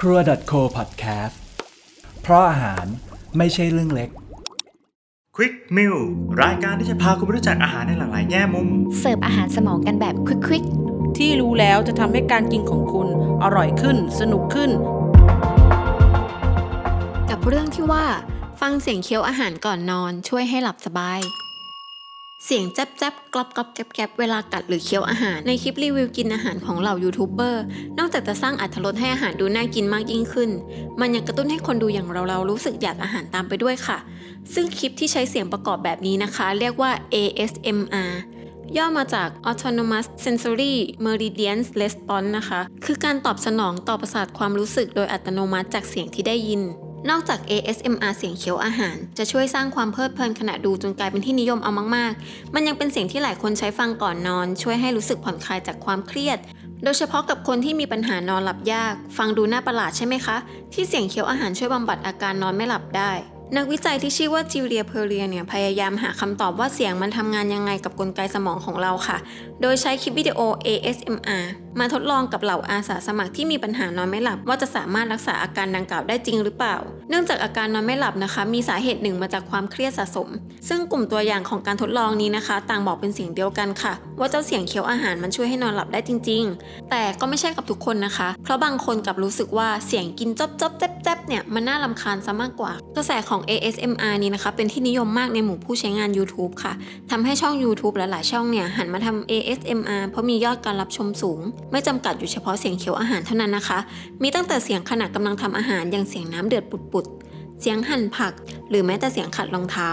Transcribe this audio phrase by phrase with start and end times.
[0.00, 0.18] ครัว
[0.50, 1.34] .co podcast
[2.22, 2.84] เพราะอาหาร
[3.36, 4.10] ไม่ใช่เรื่องเล็ก
[5.36, 5.98] Quick Meal
[6.42, 10.14] รายการที่จะพาคุณไปรู้จักอาหารในหลากหลายแง่มุม เสิร์ฟอาหารสมองกันแบบ
[10.46, 10.64] ควิก
[11.18, 13.08] ที่รู้แล้วจะทำให้การกินของคุณ
[13.42, 14.70] อร่อยขึ้น สนุกขึ้น
[16.44, 18.04] ๆ กับเรื่องที่ว่า
[18.60, 21.20] ฟังเสียงเคี้ยวอาหารก่อนนอนช่วยให้หลับสบาย
[22.44, 27.62] เสียงแจ๊บแจ๊บกรอบกรอบแกรบแกรบเวลากัดหรือเคี้ยวอาหาร ในคลิปรีวิวกินอาหารของเหล่ายูทูบเบอร์
[27.98, 30.50] นอกจากจะสร้างอรรถรสให้อาหารดูน่ากินมากยิ่งขึ้น
[31.00, 33.98] มันยังกระตุ้นให้คนดูอย่างเราเราๆรู้สึกอยากอาหารตามไปด้วยค่ะ
[34.54, 38.10] ซึ่งคลิปที่ใช้เสียงประกอบแบบนี้นะคะ เรียกว่า ASMR
[38.76, 46.62] ย่อมาจาก Autonomous Sensory Meridian Response นะคะ คือการตอบสนองต่อประสาทความรู้สึกโดยอัตโนมัติจากเสียงที่ได้ยิน
[47.10, 56.38] นอกจาก ASMR เสียงเคี้ยวอาหาร จะช่วยสร้างความเพลิดเพลินขณะดูจนกลายเป็นที่นิยมเอามากๆ มันยังเป็นเสียงที่หลายคนใช้ฟังก่อนนอน ช่วยให้รู้สึกผ่อนคลายจากความเครียด
[56.84, 60.36] โดยเฉพาะกับคนที่มีปัญหานอนหลับยาก ฟังดูน่าประหลาดใช่ไหมคะ
[60.72, 63.12] ที่เสียงเคี้ยวอาหารช่วยบำบัดอาการนอนไม่หลับได้
[63.56, 69.18] นักวิจัยที่ชื่อว่าจิเลียเพอเรียเนี่ยพยายามหาคำตอบว่าเสียงมันทำงานยังไงกับกลไกสมองของเราค่ะ
[69.60, 71.44] โดยใช้คลิปวิดีโอ ASMR
[71.80, 76.76] มาทดลองกับเหล่าอาสาสมัครที่มีปัญหานอนไม่หลับ ว่าจะสามารถรักษาอาการดังกล่าวได้จริงหรือเปล่า
[77.10, 80.28] เนื่องจากอาการนอนไม่หลับนะคะ มีสาเหตุหนึ่งมาจากความเครียดสะสม
[80.68, 96.72] ซึ่งกลุ่มตัวอย่างของการทดลองนี้นะคะ ต่างบอกเป็นเสียงเดียวกันค่ะ ว่าเจ้าเสียงเคี้ยวอาหารมันช่วยให้นอนหลับได้จริง ๆ แต่ก็ไม่ใช่กับทุกคนนะคะ เพราะบางคนกลับรู้สึกว่าเสียงกินจบจบแจ๊บแจ๊บเนี่ยมันน่ารำคาญซะมากกว่า กระแสของ ASMR นี้นะคะ เป็นที่นิยมมากในหมู่ผู้ใช้งาน YouTube ค่ะ
[97.10, 103.78] ทำให้ช่อง YouTube หลายๆช่องเนี่ยหันมาทำ ASMR เพราะมียอดการรับชมสูงไม่จำกัดอยู่เฉพาะเสียงเคี้ยวอาหารเท่านั้นนะคะ
[104.22, 108.32] มีตั้งแต่เสียงขณะกำลังทำอาหารอย่างเสียงน้ำเดือดปุดๆ เสียงหั่นผัก
[108.68, 109.88] หรือแม้แต่เสียงขัดรองเท้า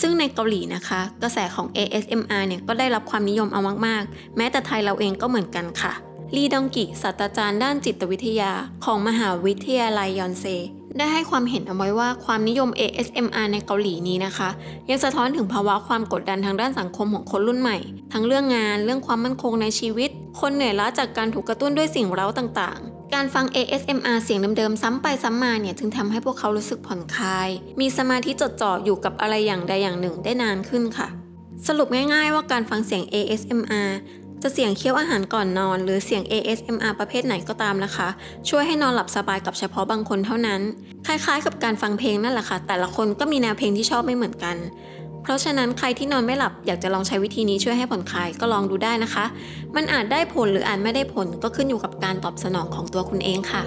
[0.00, 5.92] ซึ่งในเกาหลีนะคะ กระแสของ ASMR เนี่ยก็ได้รับความนิยมเอามากๆ แม้แต่ไทยเราเองก็เหมือนกันค่ะ
[6.36, 8.52] ลีดองกิศาสตราจารย์ด้านจิตวิทยา
[8.84, 10.44] ของมหาวิทยาลัยยอนเซ
[10.98, 14.48] ได้ให้ความเห็นเอาไว้ว่าความนิยม ASMR ในเกาหลีนี้นะคะ
[14.90, 17.78] ยังสะท้อนถึงภาวะความกดดันทางด้านสังคมของคนรุ่นใหม่
[18.12, 20.10] ทั้งเรื่องงานเรื่องความมั่นคงในชีวิต
[20.40, 27.48] คนเหนื่อยล้าจากการถูกกระตุ้นด้วยสิ่งเร้าต่างๆ การฟัง ASMR เสียงเดิมๆ ซ้ำไปซ้ำมาเนี่ยจึงทำให้พวกเขารู้สึกผ่อนคลาย
[27.80, 31.08] มีสมาธิจดจ่ออยู่กับอะไรอย่างใดอย่างหนึ่งได้นานขึ้นค่ะ
[31.68, 33.90] สรุปง่ายๆว่าการฟังเสียง ASMR
[34.42, 38.08] จะเสียงเคี้ยวอาหารก่อนนอน หรือเสียง ASMR ประเภทไหนก็ตามนะคะ
[38.48, 40.60] ช่วยให้นอนหลับสบายกับเฉพาะบางคนเท่านั้น
[41.06, 44.56] คล้ายๆ กับการฟังเพลงนั่นแหละค่ะ แต่ละคนก็มีแนวเพลงที่ชอบไม่เหมือนกัน
[45.22, 49.24] เพราะฉะนั้นใครที่นอนไม่หลับอยากจะลองใช้วิธีนี้ช่วยให้ผ่อนคลายก็ลองดูได้นะคะ
[49.76, 53.62] มันอาจได้ผลหรืออาจไม่ได้ผลก็ขึ้นอยู่กับการตอบสนองของตัวคุณเองค่ะ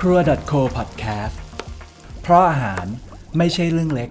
[0.00, 0.18] ครัว
[0.50, 1.36] .co podcast
[2.22, 2.86] เพราะอาหาร
[3.38, 4.10] ไม่ใช่เรื่องเล็ก